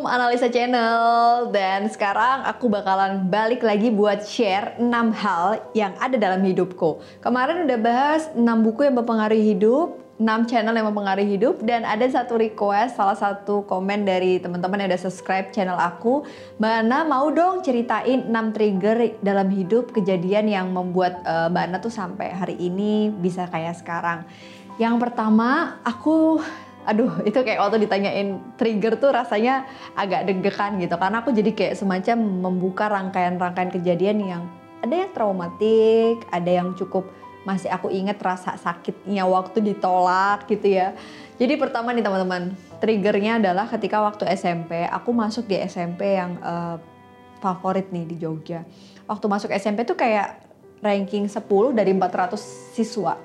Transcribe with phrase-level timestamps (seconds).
[0.00, 1.52] Assalamualaikum Analisa Channel.
[1.52, 7.04] Dan sekarang aku bakalan balik lagi buat share 6 hal yang ada dalam hidupku.
[7.20, 12.08] Kemarin udah bahas 6 buku yang mempengaruhi hidup 6 channel yang mempengaruhi hidup dan ada
[12.08, 16.24] satu request salah satu komen dari teman-teman yang udah subscribe channel aku.
[16.56, 22.32] Mbak mau dong ceritain 6 trigger dalam hidup kejadian yang membuat uh, Mbak tuh sampai
[22.32, 24.24] hari ini bisa kayak sekarang?
[24.80, 26.40] Yang pertama aku
[26.88, 31.74] aduh itu kayak waktu ditanyain trigger tuh rasanya agak deg-degan gitu karena aku jadi kayak
[31.76, 34.42] semacam membuka rangkaian-rangkaian kejadian yang
[34.80, 37.04] ada yang traumatik, ada yang cukup
[37.44, 40.96] masih aku inget rasa sakitnya waktu ditolak gitu ya.
[41.40, 46.76] Jadi pertama nih teman-teman, triggernya adalah ketika waktu SMP, aku masuk di SMP yang uh,
[47.40, 48.64] favorit nih di Jogja.
[49.08, 50.36] Waktu masuk SMP tuh kayak
[50.84, 52.36] ranking 10 dari 400
[52.76, 53.16] siswa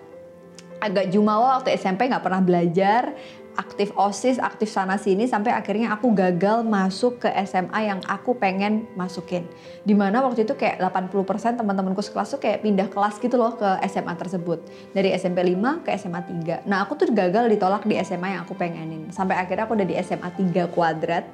[0.86, 3.16] agak jumawa waktu SMP nggak pernah belajar
[3.56, 8.88] aktif OSIS, aktif sana sini sampai akhirnya aku gagal masuk ke SMA yang aku pengen
[9.00, 9.48] masukin.
[9.88, 13.68] Di mana waktu itu kayak 80% teman-temanku sekelas tuh kayak pindah kelas gitu loh ke
[13.88, 14.60] SMA tersebut.
[14.92, 16.68] Dari SMP 5 ke SMA 3.
[16.68, 19.10] Nah aku tuh gagal ditolak di SMA yang aku pengenin.
[19.16, 21.26] Sampai akhirnya aku udah di SMA 3 kuadrat,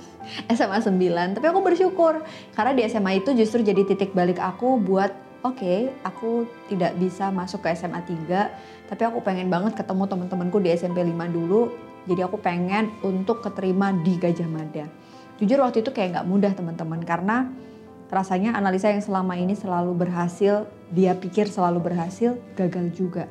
[0.54, 1.38] SMA 9.
[1.38, 2.22] Tapi aku bersyukur
[2.54, 5.12] karena di SMA itu justru jadi titik balik aku buat
[5.42, 10.62] oke okay, aku tidak bisa masuk ke SMA 3 tapi aku pengen banget ketemu teman-temanku
[10.62, 14.86] di SMP 5 dulu jadi aku pengen untuk keterima di Gajah Mada.
[15.38, 17.50] Jujur waktu itu kayak nggak mudah teman-teman karena
[18.12, 23.26] rasanya analisa yang selama ini selalu berhasil, dia pikir selalu berhasil, gagal juga.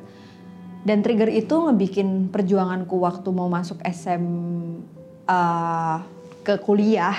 [0.81, 4.23] Dan trigger itu ngebikin perjuanganku waktu mau masuk SM
[5.29, 6.01] uh,
[6.41, 7.13] ke kuliah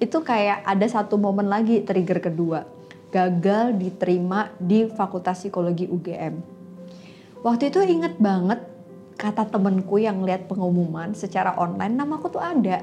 [0.00, 6.34] itu kayak ada satu momen lagi trigger kedua gagal diterima di Fakultas Psikologi UGM.
[7.40, 8.60] Waktu itu inget banget
[9.18, 12.80] kata temenku yang lihat pengumuman secara online nama aku tuh ada.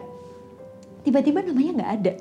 [1.07, 2.13] Tiba-tiba namanya nggak ada.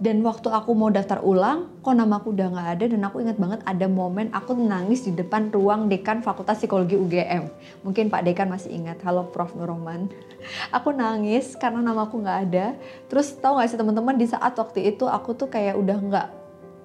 [0.00, 3.36] Dan waktu aku mau daftar ulang kok nama aku udah nggak ada dan aku ingat
[3.36, 7.52] banget ada momen aku nangis di depan ruang dekan Fakultas Psikologi UGM
[7.84, 8.96] mungkin Pak Dekan masih ingat.
[9.04, 9.52] Halo Prof.
[9.52, 10.08] Nuroman
[10.76, 12.80] aku nangis karena nama aku nggak ada.
[13.12, 16.28] Terus tahu nggak sih teman-teman di saat waktu itu aku tuh kayak udah nggak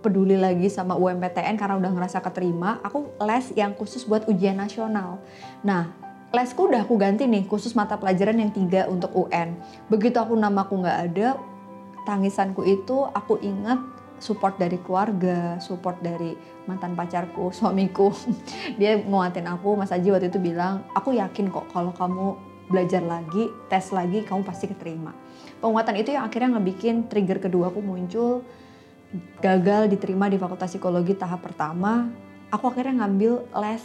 [0.03, 5.17] peduli lagi sama UMPTN karena udah ngerasa keterima, aku les yang khusus buat ujian nasional.
[5.65, 6.04] Nah,
[6.35, 9.55] lesku udah aku ganti nih khusus mata pelajaran yang tiga untuk UN.
[9.87, 11.39] Begitu aku nama aku nggak ada,
[12.03, 13.79] tangisanku itu aku ingat
[14.19, 16.35] support dari keluarga, support dari
[16.67, 18.11] mantan pacarku, suamiku.
[18.79, 22.35] Dia nguatin aku, Mas Aji waktu itu bilang, aku yakin kok kalau kamu
[22.67, 25.13] belajar lagi, tes lagi, kamu pasti keterima.
[25.61, 28.41] Penguatan itu yang akhirnya ngebikin trigger kedua aku muncul,
[29.39, 32.09] gagal diterima di Fakultas Psikologi tahap pertama,
[32.49, 33.83] aku akhirnya ngambil les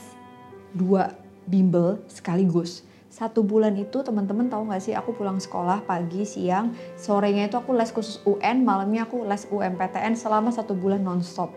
[0.72, 1.12] dua
[1.50, 2.86] bimbel sekaligus.
[3.10, 7.74] Satu bulan itu teman-teman tahu nggak sih aku pulang sekolah pagi, siang, sorenya itu aku
[7.74, 11.50] les khusus UN, malamnya aku les UMPTN selama satu bulan nonstop.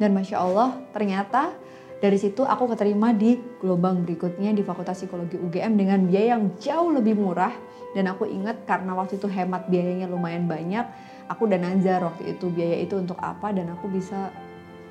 [0.00, 1.52] Dan masya Allah ternyata
[2.00, 6.88] dari situ aku keterima di gelombang berikutnya di Fakultas Psikologi UGM dengan biaya yang jauh
[6.92, 7.52] lebih murah.
[7.92, 10.82] Dan aku ingat karena waktu itu hemat biayanya lumayan banyak,
[11.28, 14.34] aku dan nazar waktu itu biaya itu untuk apa dan aku bisa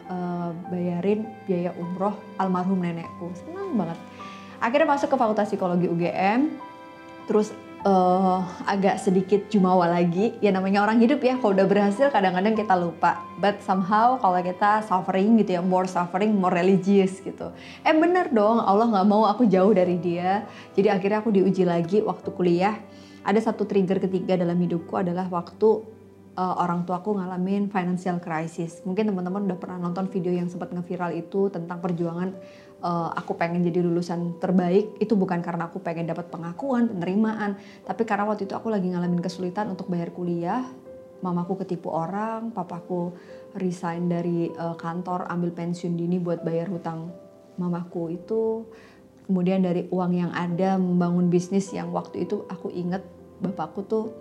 [0.07, 3.29] uh, bayarin biaya umroh almarhum nenekku.
[3.35, 3.99] Senang banget
[4.63, 6.55] akhirnya masuk ke Fakultas Psikologi UGM
[7.27, 7.51] terus
[7.83, 10.35] uh, agak sedikit jumawa lagi.
[10.39, 11.35] Ya namanya orang hidup ya.
[11.37, 13.19] Kalau udah berhasil kadang-kadang kita lupa.
[13.37, 17.51] But somehow kalau kita suffering gitu ya more suffering more religious gitu.
[17.83, 18.63] Eh bener dong.
[18.63, 20.47] Allah nggak mau aku jauh dari dia.
[20.73, 22.75] Jadi akhirnya aku diuji lagi waktu kuliah.
[23.23, 25.69] Ada satu trigger ketiga dalam hidupku adalah waktu
[26.35, 28.83] uh, orang tuaku ngalamin financial crisis.
[28.83, 32.35] Mungkin teman-teman udah pernah nonton video yang sempat ngeviral itu tentang perjuangan
[32.83, 34.99] uh, aku pengen jadi lulusan terbaik.
[34.99, 37.55] Itu bukan karena aku pengen dapat pengakuan, penerimaan,
[37.87, 40.67] tapi karena waktu itu aku lagi ngalamin kesulitan untuk bayar kuliah.
[41.23, 43.15] Mamaku ketipu orang, papaku
[43.55, 47.15] resign dari uh, kantor ambil pensiun dini buat bayar hutang
[47.55, 48.67] mamaku itu.
[49.23, 53.07] Kemudian dari uang yang ada membangun bisnis yang waktu itu aku inget
[53.39, 54.11] bapakku tuh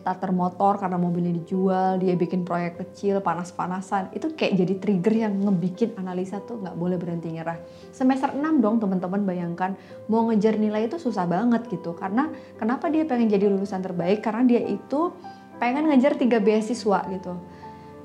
[0.00, 4.10] starter motor karena mobilnya dijual, dia bikin proyek kecil, panas-panasan.
[4.10, 7.58] Itu kayak jadi trigger yang ngebikin analisa tuh nggak boleh berhenti nyerah.
[7.94, 9.78] Semester 6 dong teman-teman bayangkan,
[10.10, 11.94] mau ngejar nilai itu susah banget gitu.
[11.94, 12.26] Karena
[12.58, 14.24] kenapa dia pengen jadi lulusan terbaik?
[14.24, 15.14] Karena dia itu
[15.62, 17.34] pengen ngejar tiga beasiswa gitu.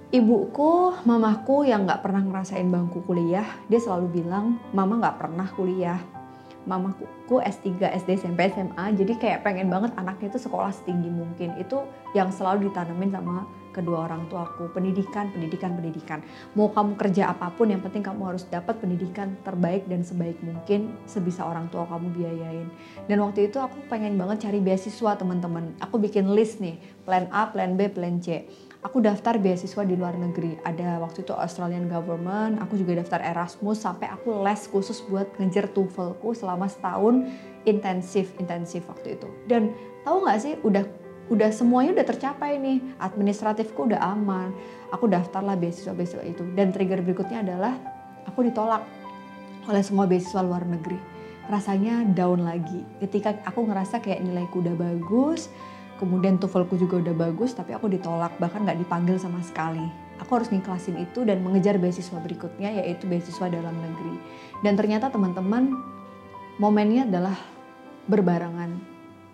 [0.10, 6.19] Ibuku, mamaku yang nggak pernah ngerasain bangku kuliah, dia selalu bilang, mama nggak pernah kuliah
[6.70, 8.86] mamaku S3, SD, SMP, SMA.
[8.94, 11.58] Jadi kayak pengen banget anaknya itu sekolah setinggi mungkin.
[11.58, 14.70] Itu yang selalu ditanemin sama kedua orang tuaku.
[14.70, 16.22] Pendidikan, pendidikan, pendidikan.
[16.54, 20.94] Mau kamu kerja apa pun, yang penting kamu harus dapat pendidikan terbaik dan sebaik mungkin
[21.10, 22.70] sebisa orang tua kamu biayain.
[23.10, 25.74] Dan waktu itu aku pengen banget cari beasiswa teman-teman.
[25.82, 28.46] Aku bikin list nih, plan A, plan B, plan C
[28.80, 30.56] aku daftar beasiswa di luar negeri.
[30.64, 35.68] Ada waktu itu Australian government, aku juga daftar Erasmus sampai aku les khusus buat ngejar
[35.76, 37.28] TOEFLku selama setahun
[37.68, 39.28] intensif intensif waktu itu.
[39.52, 39.76] Dan
[40.08, 40.84] tahu nggak sih udah
[41.30, 44.56] udah semuanya udah tercapai nih, administratifku udah aman.
[44.96, 47.76] Aku daftarlah beasiswa-beasiswa itu dan trigger berikutnya adalah
[48.26, 48.82] aku ditolak
[49.68, 50.98] oleh semua beasiswa luar negeri.
[51.50, 52.86] Rasanya down lagi.
[53.02, 55.50] Ketika aku ngerasa kayak nilaiku udah bagus,
[56.00, 59.84] kemudian TOEFLku juga udah bagus tapi aku ditolak bahkan nggak dipanggil sama sekali.
[60.24, 64.16] Aku harus ngiklasin itu dan mengejar beasiswa berikutnya yaitu beasiswa dalam negeri.
[64.64, 65.76] Dan ternyata teman-teman
[66.58, 67.36] momennya adalah
[68.08, 68.80] berbarengan.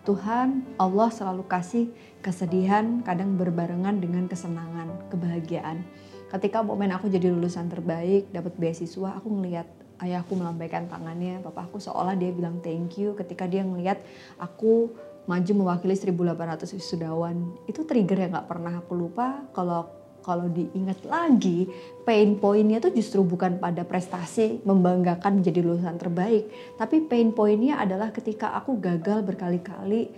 [0.06, 1.90] Tuhan Allah selalu kasih
[2.22, 5.82] kesedihan kadang berbarengan dengan kesenangan kebahagiaan.
[6.30, 9.66] Ketika momen aku jadi lulusan terbaik dapat beasiswa aku ngelihat
[10.04, 14.02] ayahku melambaikan tangannya papaku seolah dia bilang thank you ketika dia ngelihat
[14.36, 14.92] aku
[15.26, 17.54] maju mewakili 1800 wisudawan.
[17.66, 19.46] Itu trigger yang gak pernah aku lupa.
[19.54, 21.70] Kalau kalau diingat lagi
[22.02, 26.50] pain pointnya tuh justru bukan pada prestasi membanggakan menjadi lulusan terbaik.
[26.82, 30.10] Tapi pain pointnya adalah ketika aku gagal berkali-kali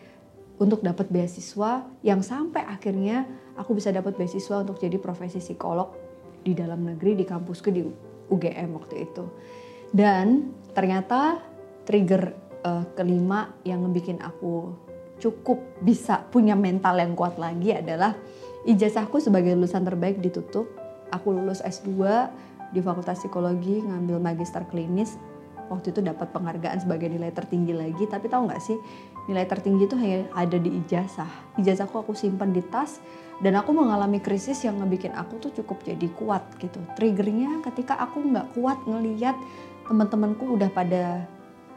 [0.58, 3.28] untuk dapat beasiswa yang sampai akhirnya
[3.60, 5.92] aku bisa dapat beasiswa untuk jadi profesi psikolog
[6.40, 7.84] di dalam negeri di kampusku di
[8.32, 9.28] UGM waktu itu.
[9.92, 11.44] Dan ternyata
[11.84, 12.32] trigger
[12.64, 14.87] uh, kelima yang ngebikin aku
[15.18, 18.14] cukup bisa punya mental yang kuat lagi adalah
[18.68, 20.70] ijazahku sebagai lulusan terbaik ditutup.
[21.10, 22.04] Aku lulus S2
[22.76, 25.16] di Fakultas Psikologi ngambil magister klinis.
[25.68, 28.80] Waktu itu dapat penghargaan sebagai nilai tertinggi lagi, tapi tahu nggak sih
[29.28, 31.28] nilai tertinggi itu hanya ada di ijazah.
[31.60, 33.04] Ijazahku aku simpan di tas
[33.44, 36.80] dan aku mengalami krisis yang ngebikin aku tuh cukup jadi kuat gitu.
[36.96, 39.36] Triggernya ketika aku nggak kuat ngeliat
[39.92, 41.28] teman-temanku udah pada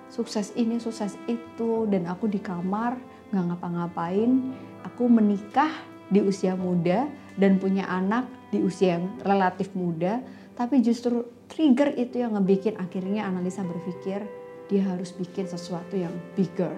[0.07, 2.95] sukses ini, sukses itu dan aku di kamar
[3.31, 5.71] nggak ngapa-ngapain, aku menikah
[6.11, 7.07] di usia muda
[7.39, 10.19] dan punya anak di usia yang relatif muda,
[10.59, 14.27] tapi justru trigger itu yang ngebikin akhirnya analisa berpikir
[14.67, 16.75] dia harus bikin sesuatu yang bigger.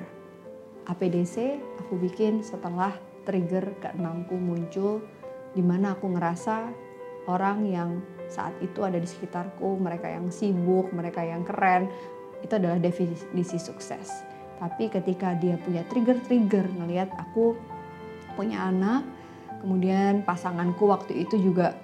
[0.88, 2.92] APDC aku bikin setelah
[3.24, 5.00] trigger keenamku muncul
[5.56, 6.68] di mana aku ngerasa
[7.30, 7.90] orang yang
[8.28, 11.86] saat itu ada di sekitarku, mereka yang sibuk, mereka yang keren,
[12.42, 14.31] itu adalah definisi sukses
[14.62, 17.58] tapi ketika dia punya trigger-trigger ngelihat aku
[18.38, 19.02] punya anak
[19.58, 21.74] kemudian pasanganku waktu itu juga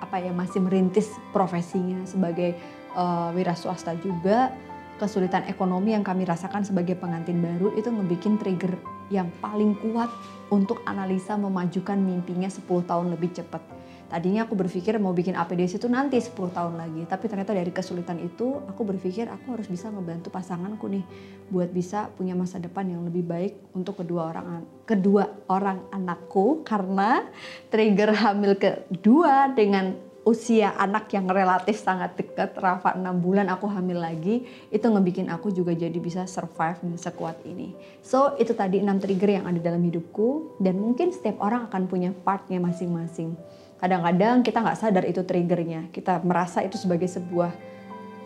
[0.00, 2.56] apa ya masih merintis profesinya sebagai
[2.96, 4.56] uh, wira swasta juga
[4.96, 8.72] kesulitan ekonomi yang kami rasakan sebagai pengantin baru itu ngebikin trigger
[9.12, 10.08] yang paling kuat
[10.48, 13.77] untuk analisa memajukan mimpinya 10 tahun lebih cepat
[14.08, 18.16] Tadinya aku berpikir mau bikin APDC itu nanti 10 tahun lagi, tapi ternyata dari kesulitan
[18.24, 21.04] itu aku berpikir aku harus bisa ngebantu pasanganku nih
[21.52, 27.28] buat bisa punya masa depan yang lebih baik untuk kedua orang kedua orang anakku karena
[27.68, 33.96] trigger hamil kedua dengan usia anak yang relatif sangat dekat, Rafa 6 bulan aku hamil
[33.96, 37.72] lagi, itu ngebikin aku juga jadi bisa survive dan sekuat ini.
[38.04, 42.12] So itu tadi 6 trigger yang ada dalam hidupku dan mungkin setiap orang akan punya
[42.12, 43.32] partnya masing-masing.
[43.78, 45.90] Kadang-kadang kita nggak sadar itu triggernya.
[45.94, 47.54] Kita merasa itu sebagai sebuah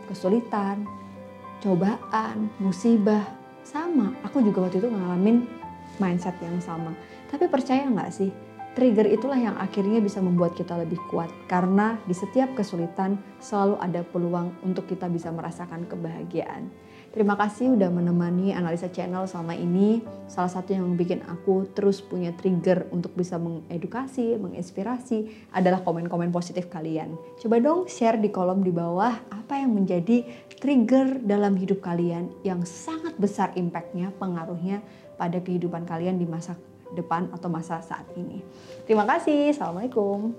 [0.09, 0.89] kesulitan,
[1.61, 3.25] cobaan, musibah.
[3.63, 5.47] Sama, aku juga waktu itu ngalamin
[6.03, 6.97] mindset yang sama.
[7.31, 8.35] Tapi percaya nggak sih,
[8.75, 11.29] trigger itulah yang akhirnya bisa membuat kita lebih kuat.
[11.47, 16.73] Karena di setiap kesulitan selalu ada peluang untuk kita bisa merasakan kebahagiaan.
[17.13, 20.01] Terima kasih udah menemani analisa channel selama ini.
[20.25, 26.73] Salah satu yang bikin aku terus punya trigger untuk bisa mengedukasi, menginspirasi adalah komen-komen positif
[26.73, 27.13] kalian.
[27.37, 30.25] Coba dong share di kolom di bawah apa yang menjadi
[30.57, 34.81] trigger dalam hidup kalian yang sangat besar impactnya, pengaruhnya
[35.21, 36.57] pada kehidupan kalian di masa
[36.97, 38.41] depan atau masa saat ini.
[38.89, 39.53] Terima kasih.
[39.53, 40.33] Assalamualaikum.